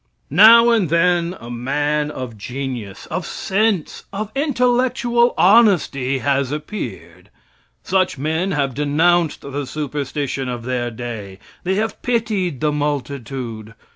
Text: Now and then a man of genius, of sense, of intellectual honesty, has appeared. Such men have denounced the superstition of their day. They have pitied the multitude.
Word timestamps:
Now 0.31 0.69
and 0.71 0.89
then 0.89 1.37
a 1.39 1.51
man 1.51 2.09
of 2.09 2.35
genius, 2.35 3.05
of 3.11 3.23
sense, 3.23 4.05
of 4.11 4.31
intellectual 4.33 5.35
honesty, 5.37 6.17
has 6.17 6.51
appeared. 6.51 7.29
Such 7.83 8.17
men 8.17 8.49
have 8.53 8.73
denounced 8.73 9.41
the 9.41 9.67
superstition 9.67 10.49
of 10.49 10.63
their 10.63 10.89
day. 10.89 11.37
They 11.63 11.75
have 11.75 12.01
pitied 12.01 12.61
the 12.61 12.71
multitude. 12.71 13.75